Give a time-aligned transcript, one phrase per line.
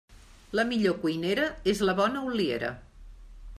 [0.59, 2.75] La millor cuinera és la bona oliera.